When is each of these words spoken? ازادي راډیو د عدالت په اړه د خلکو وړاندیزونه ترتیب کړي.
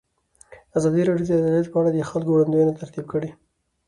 ازادي 0.77 1.01
راډیو 1.09 1.27
د 1.29 1.31
عدالت 1.39 1.67
په 1.71 1.77
اړه 1.79 1.89
د 1.91 1.97
خلکو 2.11 2.29
وړاندیزونه 2.33 2.73
ترتیب 2.79 3.05
کړي. 3.13 3.29